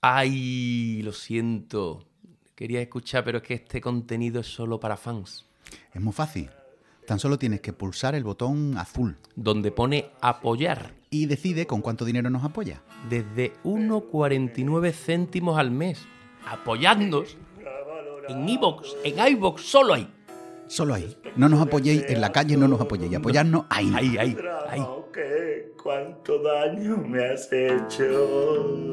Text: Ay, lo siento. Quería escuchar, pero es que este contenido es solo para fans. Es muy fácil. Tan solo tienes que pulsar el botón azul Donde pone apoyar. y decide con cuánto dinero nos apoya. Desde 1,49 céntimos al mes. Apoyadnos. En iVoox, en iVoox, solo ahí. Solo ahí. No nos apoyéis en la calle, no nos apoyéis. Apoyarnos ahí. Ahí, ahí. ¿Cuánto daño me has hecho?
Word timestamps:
Ay, 0.00 1.02
lo 1.02 1.12
siento. 1.12 2.04
Quería 2.54 2.80
escuchar, 2.80 3.24
pero 3.24 3.38
es 3.38 3.44
que 3.44 3.54
este 3.54 3.80
contenido 3.80 4.40
es 4.40 4.46
solo 4.46 4.78
para 4.80 4.96
fans. 4.96 5.46
Es 5.92 6.00
muy 6.00 6.12
fácil. 6.12 6.50
Tan 7.06 7.18
solo 7.18 7.38
tienes 7.38 7.60
que 7.60 7.72
pulsar 7.72 8.14
el 8.14 8.22
botón 8.22 8.76
azul 8.76 9.16
Donde 9.34 9.70
pone 9.72 10.10
apoyar. 10.20 10.92
y 11.10 11.24
decide 11.26 11.66
con 11.66 11.80
cuánto 11.80 12.04
dinero 12.04 12.28
nos 12.30 12.44
apoya. 12.44 12.82
Desde 13.08 13.54
1,49 13.64 14.92
céntimos 14.92 15.58
al 15.58 15.70
mes. 15.70 16.06
Apoyadnos. 16.46 17.36
En 18.28 18.46
iVoox, 18.46 18.88
en 19.04 19.26
iVoox, 19.32 19.62
solo 19.62 19.94
ahí. 19.94 20.12
Solo 20.66 20.94
ahí. 20.94 21.16
No 21.34 21.48
nos 21.48 21.62
apoyéis 21.62 22.04
en 22.08 22.20
la 22.20 22.30
calle, 22.30 22.58
no 22.58 22.68
nos 22.68 22.80
apoyéis. 22.80 23.14
Apoyarnos 23.16 23.64
ahí. 23.70 23.90
Ahí, 23.96 24.18
ahí. 24.18 24.36
¿Cuánto 25.82 26.42
daño 26.42 26.98
me 26.98 27.24
has 27.24 27.50
hecho? 27.50 28.92